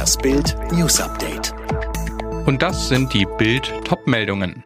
Das 0.00 0.16
Bild 0.16 0.56
News 0.72 0.98
Update. 0.98 1.52
Und 2.46 2.62
das 2.62 2.88
sind 2.88 3.12
die 3.12 3.26
Bild 3.36 3.70
Topmeldungen. 3.84 4.64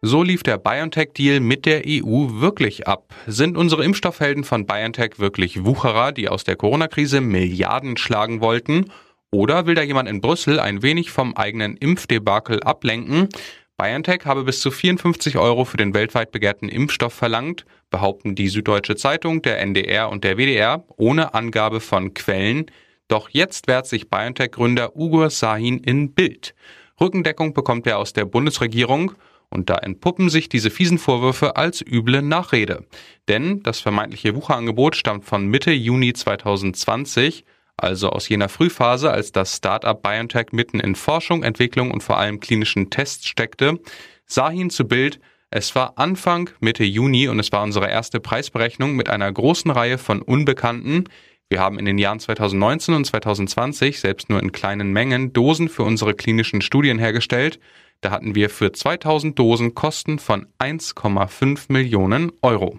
So 0.00 0.22
lief 0.22 0.42
der 0.42 0.56
BioNTech-Deal 0.56 1.40
mit 1.40 1.66
der 1.66 1.82
EU 1.86 2.40
wirklich 2.40 2.88
ab. 2.88 3.12
Sind 3.26 3.58
unsere 3.58 3.84
Impfstoffhelden 3.84 4.44
von 4.44 4.64
BioNTech 4.64 5.18
wirklich 5.18 5.66
Wucherer, 5.66 6.12
die 6.12 6.30
aus 6.30 6.44
der 6.44 6.56
Corona-Krise 6.56 7.20
Milliarden 7.20 7.98
schlagen 7.98 8.40
wollten? 8.40 8.86
Oder 9.30 9.66
will 9.66 9.74
da 9.74 9.82
jemand 9.82 10.08
in 10.08 10.22
Brüssel 10.22 10.58
ein 10.60 10.80
wenig 10.80 11.10
vom 11.10 11.36
eigenen 11.36 11.76
Impfdebakel 11.76 12.62
ablenken? 12.62 13.28
BioNTech 13.76 14.24
habe 14.24 14.44
bis 14.44 14.60
zu 14.60 14.70
54 14.70 15.36
Euro 15.36 15.66
für 15.66 15.76
den 15.76 15.92
weltweit 15.92 16.32
begehrten 16.32 16.70
Impfstoff 16.70 17.12
verlangt, 17.12 17.66
behaupten 17.90 18.34
die 18.34 18.48
Süddeutsche 18.48 18.96
Zeitung, 18.96 19.42
der 19.42 19.60
NDR 19.60 20.08
und 20.08 20.24
der 20.24 20.38
WDR 20.38 20.86
ohne 20.96 21.34
Angabe 21.34 21.80
von 21.80 22.14
Quellen. 22.14 22.70
Doch 23.12 23.28
jetzt 23.28 23.68
wehrt 23.68 23.86
sich 23.86 24.08
BioNTech-Gründer 24.08 24.96
Ugur 24.96 25.28
Sahin 25.28 25.80
in 25.80 26.14
Bild. 26.14 26.54
Rückendeckung 26.98 27.52
bekommt 27.52 27.86
er 27.86 27.98
aus 27.98 28.14
der 28.14 28.24
Bundesregierung 28.24 29.12
und 29.50 29.68
da 29.68 29.74
entpuppen 29.74 30.30
sich 30.30 30.48
diese 30.48 30.70
fiesen 30.70 30.96
Vorwürfe 30.96 31.56
als 31.56 31.82
üble 31.82 32.22
Nachrede. 32.22 32.86
Denn 33.28 33.62
das 33.64 33.80
vermeintliche 33.80 34.34
Wucherangebot 34.34 34.96
stammt 34.96 35.26
von 35.26 35.46
Mitte 35.46 35.72
Juni 35.72 36.14
2020, 36.14 37.44
also 37.76 38.08
aus 38.08 38.30
jener 38.30 38.48
Frühphase, 38.48 39.10
als 39.10 39.30
das 39.30 39.58
Startup 39.58 40.02
BioNTech 40.02 40.52
mitten 40.52 40.80
in 40.80 40.94
Forschung, 40.94 41.42
Entwicklung 41.42 41.90
und 41.90 42.02
vor 42.02 42.16
allem 42.16 42.40
klinischen 42.40 42.88
Tests 42.88 43.26
steckte. 43.26 43.78
Sahin 44.24 44.70
zu 44.70 44.88
Bild, 44.88 45.20
es 45.54 45.74
war 45.74 45.98
Anfang 45.98 46.48
Mitte 46.60 46.82
Juni 46.82 47.28
und 47.28 47.38
es 47.38 47.52
war 47.52 47.62
unsere 47.62 47.90
erste 47.90 48.20
Preisberechnung 48.20 48.96
mit 48.96 49.10
einer 49.10 49.30
großen 49.30 49.70
Reihe 49.70 49.98
von 49.98 50.22
Unbekannten. 50.22 51.04
Wir 51.52 51.60
haben 51.60 51.78
in 51.78 51.84
den 51.84 51.98
Jahren 51.98 52.18
2019 52.18 52.94
und 52.94 53.04
2020 53.04 54.00
selbst 54.00 54.30
nur 54.30 54.40
in 54.40 54.52
kleinen 54.52 54.90
Mengen 54.90 55.34
Dosen 55.34 55.68
für 55.68 55.82
unsere 55.82 56.14
klinischen 56.14 56.62
Studien 56.62 56.98
hergestellt. 56.98 57.60
Da 58.00 58.10
hatten 58.10 58.34
wir 58.34 58.48
für 58.48 58.72
2000 58.72 59.38
Dosen 59.38 59.74
Kosten 59.74 60.18
von 60.18 60.46
1,5 60.58 61.70
Millionen 61.70 62.32
Euro. 62.40 62.78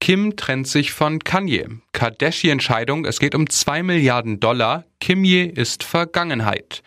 Kim 0.00 0.34
trennt 0.34 0.66
sich 0.66 0.90
von 0.90 1.20
Kanye. 1.20 1.68
Kardashian-Scheidung, 1.92 3.04
es 3.04 3.20
geht 3.20 3.36
um 3.36 3.48
2 3.48 3.84
Milliarden 3.84 4.40
Dollar. 4.40 4.86
Kimye 4.98 5.44
ist 5.44 5.84
Vergangenheit. 5.84 6.82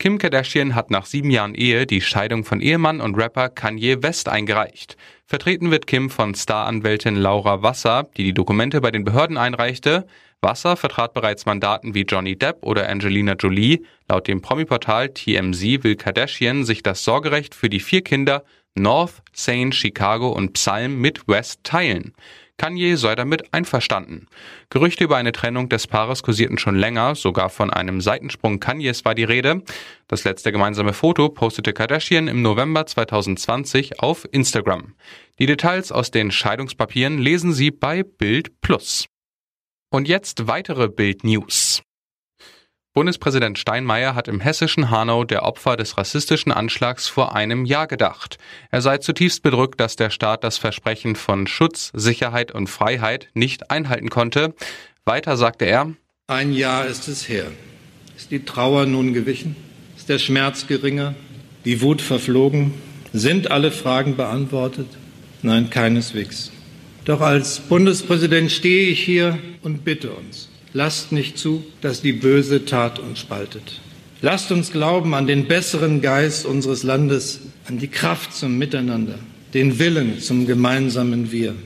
Kim 0.00 0.18
Kardashian 0.18 0.76
hat 0.76 0.92
nach 0.92 1.06
sieben 1.06 1.28
Jahren 1.28 1.56
Ehe 1.56 1.84
die 1.84 2.00
Scheidung 2.00 2.44
von 2.44 2.60
Ehemann 2.60 3.00
und 3.00 3.16
Rapper 3.16 3.48
Kanye 3.48 4.00
West 4.00 4.28
eingereicht. 4.28 4.96
Vertreten 5.26 5.72
wird 5.72 5.88
Kim 5.88 6.08
von 6.08 6.36
Staranwältin 6.36 7.16
Laura 7.16 7.62
Wasser, 7.62 8.06
die 8.16 8.22
die 8.22 8.32
Dokumente 8.32 8.80
bei 8.80 8.92
den 8.92 9.02
Behörden 9.02 9.36
einreichte. 9.36 10.06
Wasser 10.40 10.76
vertrat 10.76 11.14
bereits 11.14 11.46
Mandaten 11.46 11.94
wie 11.94 12.02
Johnny 12.02 12.36
Depp 12.36 12.58
oder 12.62 12.88
Angelina 12.88 13.32
Jolie. 13.32 13.80
Laut 14.08 14.28
dem 14.28 14.40
Promi-Portal 14.40 15.08
TMZ 15.08 15.82
will 15.82 15.96
Kardashian 15.96 16.64
sich 16.64 16.84
das 16.84 17.02
Sorgerecht 17.02 17.56
für 17.56 17.68
die 17.68 17.80
vier 17.80 18.04
Kinder 18.04 18.44
North, 18.76 19.14
Saint, 19.32 19.74
Chicago 19.74 20.28
und 20.28 20.52
Psalm 20.52 21.00
mit 21.00 21.26
West 21.26 21.64
teilen. 21.64 22.14
Kanye 22.58 22.96
sei 22.96 23.14
damit 23.14 23.54
einverstanden. 23.54 24.26
Gerüchte 24.68 25.04
über 25.04 25.16
eine 25.16 25.32
Trennung 25.32 25.68
des 25.68 25.86
Paares 25.86 26.22
kursierten 26.22 26.58
schon 26.58 26.76
länger, 26.76 27.14
sogar 27.14 27.48
von 27.48 27.70
einem 27.70 28.02
Seitensprung 28.02 28.60
Kanyes 28.60 29.04
war 29.04 29.14
die 29.14 29.24
Rede. 29.24 29.62
Das 30.08 30.24
letzte 30.24 30.52
gemeinsame 30.52 30.92
Foto 30.92 31.30
postete 31.30 31.72
Kardashian 31.72 32.28
im 32.28 32.42
November 32.42 32.84
2020 32.84 34.00
auf 34.00 34.28
Instagram. 34.30 34.94
Die 35.38 35.46
Details 35.46 35.92
aus 35.92 36.10
den 36.10 36.30
Scheidungspapieren 36.30 37.18
lesen 37.18 37.52
Sie 37.52 37.70
bei 37.70 38.02
Bild 38.02 38.60
Plus. 38.60 39.06
Und 39.90 40.06
jetzt 40.06 40.46
weitere 40.48 40.88
Bild 40.88 41.24
News. 41.24 41.82
Bundespräsident 42.98 43.60
Steinmeier 43.60 44.16
hat 44.16 44.26
im 44.26 44.40
hessischen 44.40 44.90
Hanau 44.90 45.22
der 45.22 45.44
Opfer 45.44 45.76
des 45.76 45.96
rassistischen 45.96 46.50
Anschlags 46.50 47.06
vor 47.06 47.32
einem 47.32 47.64
Jahr 47.64 47.86
gedacht. 47.86 48.38
Er 48.72 48.82
sei 48.82 48.98
zutiefst 48.98 49.44
bedrückt, 49.44 49.78
dass 49.78 49.94
der 49.94 50.10
Staat 50.10 50.42
das 50.42 50.58
Versprechen 50.58 51.14
von 51.14 51.46
Schutz, 51.46 51.92
Sicherheit 51.94 52.50
und 52.50 52.66
Freiheit 52.66 53.28
nicht 53.34 53.70
einhalten 53.70 54.10
konnte. 54.10 54.52
Weiter 55.04 55.36
sagte 55.36 55.64
er, 55.64 55.92
Ein 56.26 56.52
Jahr 56.52 56.86
ist 56.86 57.06
es 57.06 57.28
her. 57.28 57.44
Ist 58.16 58.32
die 58.32 58.44
Trauer 58.44 58.84
nun 58.86 59.14
gewichen? 59.14 59.54
Ist 59.96 60.08
der 60.08 60.18
Schmerz 60.18 60.66
geringer? 60.66 61.14
Die 61.64 61.80
Wut 61.80 62.02
verflogen? 62.02 62.74
Sind 63.12 63.52
alle 63.52 63.70
Fragen 63.70 64.16
beantwortet? 64.16 64.88
Nein, 65.42 65.70
keineswegs. 65.70 66.50
Doch 67.04 67.20
als 67.20 67.60
Bundespräsident 67.60 68.50
stehe 68.50 68.88
ich 68.88 69.04
hier 69.04 69.38
und 69.62 69.84
bitte 69.84 70.10
uns, 70.10 70.48
Lasst 70.78 71.10
nicht 71.10 71.38
zu, 71.38 71.64
dass 71.80 72.02
die 72.02 72.12
böse 72.12 72.64
Tat 72.64 73.00
uns 73.00 73.18
spaltet. 73.18 73.80
Lasst 74.20 74.52
uns 74.52 74.70
glauben 74.70 75.12
an 75.12 75.26
den 75.26 75.48
besseren 75.48 76.00
Geist 76.00 76.46
unseres 76.46 76.84
Landes, 76.84 77.40
an 77.66 77.80
die 77.80 77.88
Kraft 77.88 78.32
zum 78.32 78.58
Miteinander, 78.58 79.18
den 79.54 79.80
Willen 79.80 80.20
zum 80.20 80.46
gemeinsamen 80.46 81.32
Wir. 81.32 81.56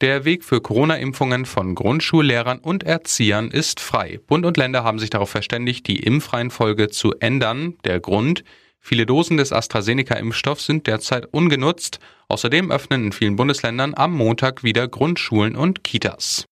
Der 0.00 0.24
Weg 0.24 0.44
für 0.44 0.60
Corona-Impfungen 0.60 1.46
von 1.46 1.74
Grundschullehrern 1.74 2.60
und 2.60 2.84
Erziehern 2.84 3.50
ist 3.50 3.80
frei. 3.80 4.20
Bund 4.24 4.46
und 4.46 4.56
Länder 4.56 4.84
haben 4.84 5.00
sich 5.00 5.10
darauf 5.10 5.30
verständigt, 5.30 5.88
die 5.88 5.98
Impfreihenfolge 5.98 6.90
zu 6.90 7.14
ändern. 7.18 7.74
Der 7.82 7.98
Grund, 7.98 8.44
viele 8.78 9.04
Dosen 9.04 9.36
des 9.36 9.52
AstraZeneca-Impfstoffs 9.52 10.66
sind 10.66 10.86
derzeit 10.86 11.26
ungenutzt. 11.32 11.98
Außerdem 12.28 12.70
öffnen 12.70 13.06
in 13.06 13.12
vielen 13.12 13.34
Bundesländern 13.34 13.94
am 13.96 14.12
Montag 14.12 14.62
wieder 14.62 14.86
Grundschulen 14.86 15.56
und 15.56 15.82
Kitas. 15.82 16.46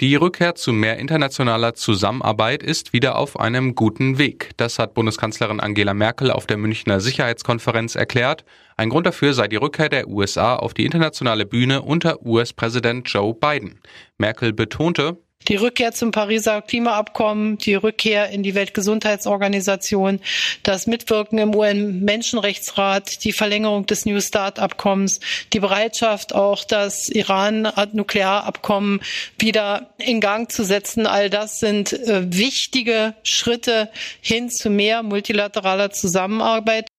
Die 0.00 0.14
Rückkehr 0.14 0.54
zu 0.54 0.72
mehr 0.72 0.96
internationaler 0.96 1.74
Zusammenarbeit 1.74 2.62
ist 2.62 2.94
wieder 2.94 3.16
auf 3.16 3.38
einem 3.38 3.74
guten 3.74 4.16
Weg. 4.16 4.52
Das 4.56 4.78
hat 4.78 4.94
Bundeskanzlerin 4.94 5.60
Angela 5.60 5.92
Merkel 5.92 6.30
auf 6.30 6.46
der 6.46 6.56
Münchner 6.56 7.00
Sicherheitskonferenz 7.00 7.96
erklärt. 7.96 8.46
Ein 8.78 8.88
Grund 8.88 9.06
dafür 9.06 9.34
sei 9.34 9.46
die 9.46 9.56
Rückkehr 9.56 9.90
der 9.90 10.08
USA 10.08 10.56
auf 10.56 10.72
die 10.72 10.86
internationale 10.86 11.44
Bühne 11.44 11.82
unter 11.82 12.24
US-Präsident 12.24 13.10
Joe 13.10 13.34
Biden. 13.34 13.78
Merkel 14.16 14.54
betonte, 14.54 15.18
die 15.48 15.56
Rückkehr 15.56 15.92
zum 15.92 16.10
Pariser 16.10 16.60
Klimaabkommen, 16.62 17.58
die 17.58 17.74
Rückkehr 17.74 18.30
in 18.30 18.42
die 18.42 18.54
Weltgesundheitsorganisation, 18.54 20.20
das 20.62 20.86
Mitwirken 20.86 21.38
im 21.38 21.54
UN-Menschenrechtsrat, 21.54 23.24
die 23.24 23.32
Verlängerung 23.32 23.86
des 23.86 24.04
New 24.04 24.20
Start-Abkommens, 24.20 25.20
die 25.52 25.60
Bereitschaft, 25.60 26.34
auch 26.34 26.64
das 26.64 27.08
Iran-Nuklearabkommen 27.08 29.00
wieder 29.38 29.90
in 29.98 30.20
Gang 30.20 30.52
zu 30.52 30.64
setzen. 30.64 31.06
All 31.06 31.30
das 31.30 31.58
sind 31.58 31.92
äh, 31.92 32.32
wichtige 32.32 33.14
Schritte 33.22 33.90
hin 34.20 34.50
zu 34.50 34.68
mehr 34.68 35.02
multilateraler 35.02 35.90
Zusammenarbeit. 35.90 36.89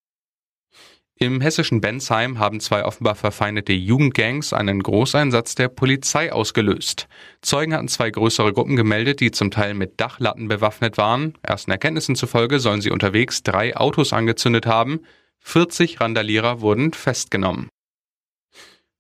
Im 1.22 1.40
hessischen 1.40 1.82
Bensheim 1.82 2.40
haben 2.40 2.60
zwei 2.60 2.84
offenbar 2.84 3.14
verfeindete 3.14 3.74
Jugendgangs 3.74 4.54
einen 4.54 4.82
Großeinsatz 4.82 5.54
der 5.54 5.68
Polizei 5.68 6.34
ausgelöst. 6.34 7.08
Zeugen 7.44 7.76
hatten 7.76 7.90
zwei 7.90 8.10
größere 8.10 8.54
Gruppen 8.54 8.76
gemeldet, 8.76 9.20
die 9.20 9.30
zum 9.30 9.52
Teil 9.52 9.76
mit 9.76 10.02
Dachlatten 10.02 10.48
bewaffnet 10.48 10.98
waren. 10.98 11.38
Ersten 11.44 11.70
Erkenntnissen 11.70 12.16
zufolge 12.16 12.60
sollen 12.60 12.82
sie 12.82 12.90
unterwegs 12.90 13.44
drei 13.44 13.78
Autos 13.78 14.14
angezündet 14.14 14.66
haben. 14.66 15.02
40 15.42 16.02
Randalierer 16.02 16.60
wurden 16.60 16.92
festgenommen. 16.92 17.70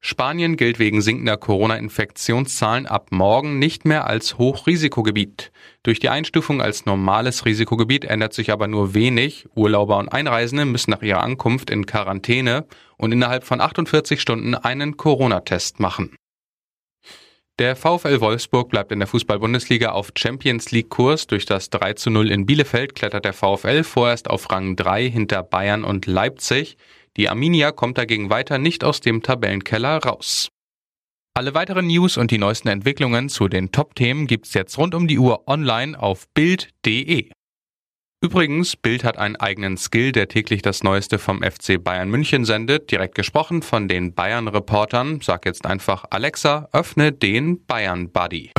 Spanien 0.03 0.57
gilt 0.57 0.79
wegen 0.79 1.00
sinkender 1.03 1.38
Corona-Infektionszahlen 1.38 2.88
ab 2.88 3.09
morgen 3.12 3.59
nicht 3.59 3.85
mehr 3.85 4.07
als 4.07 4.39
Hochrisikogebiet. 4.39 5.51
Durch 5.84 6.00
die 6.00 6.09
Einstufung 6.09 6.59
als 6.59 6.88
normales 6.88 7.45
Risikogebiet 7.45 8.06
ändert 8.06 8.34
sich 8.34 8.51
aber 8.51 8.67
nur 8.67 8.95
wenig. 8.95 9.47
Urlauber 9.53 10.00
und 10.00 10.09
Einreisende 10.09 10.66
müssen 10.66 10.89
nach 10.89 11.03
ihrer 11.03 11.22
Ankunft 11.22 11.69
in 11.69 11.85
Quarantäne 11.85 12.66
und 12.97 13.12
innerhalb 13.12 13.44
von 13.44 13.62
48 13.62 14.19
Stunden 14.19 14.56
einen 14.56 14.97
Corona-Test 14.97 15.79
machen. 15.79 16.16
Der 17.59 17.75
VfL 17.75 18.22
Wolfsburg 18.22 18.69
bleibt 18.69 18.91
in 18.91 18.97
der 18.97 19.07
Fußball-Bundesliga 19.07 19.92
auf 19.92 20.13
Champions 20.18 20.71
League-Kurs. 20.71 21.27
Durch 21.27 21.45
das 21.45 21.69
3 21.69 21.94
zu 21.94 22.09
0 22.09 22.31
in 22.31 22.47
Bielefeld 22.47 22.95
klettert 22.95 23.24
der 23.24 23.33
VfL 23.33 23.83
vorerst 23.83 24.31
auf 24.31 24.50
Rang 24.50 24.75
3 24.75 25.07
hinter 25.07 25.44
Bayern 25.44 25.83
und 25.83 26.07
Leipzig. 26.07 26.75
Die 27.18 27.28
Arminia 27.28 27.72
kommt 27.72 27.98
dagegen 27.98 28.30
weiter 28.30 28.58
nicht 28.58 28.84
aus 28.84 29.02
dem 29.02 29.22
Tabellenkeller 29.22 29.98
raus. 29.98 30.50
Alle 31.34 31.54
weiteren 31.54 31.88
News 31.88 32.18
und 32.18 32.31
die 32.31 32.38
neuesten 32.38 32.68
Entwicklungen 32.68 33.30
zu 33.30 33.48
den 33.48 33.72
Top-Themen 33.72 34.28
gibt's 34.28 34.54
jetzt 34.54 34.78
rund 34.78 34.94
um 34.96 35.08
die 35.08 35.18
Uhr 35.18 35.48
online 35.48 35.98
auf 35.98 36.28
Bild.de. 36.34 37.30
Übrigens, 38.24 38.75
Bild 38.75 39.04
hat 39.04 39.18
einen 39.18 39.36
eigenen 39.36 39.78
Skill, 39.78 40.12
der 40.12 40.28
täglich 40.28 40.62
das 40.62 40.84
Neueste 40.84 41.18
vom 41.18 41.42
FC 41.42 41.84
Bayern 41.84 42.10
München 42.10 42.46
sendet. 42.46 42.92
Direkt 42.92 43.16
gesprochen 43.16 43.64
von 43.64 43.88
den 43.88 44.14
Bayern-Reportern. 44.14 45.22
Sag 45.22 45.46
jetzt 45.46 45.66
einfach 45.66 46.06
Alexa, 46.12 46.69
öffne 46.72 47.12
den 47.12 47.66
Bayern 47.66 48.12
Buddy. 48.12 48.52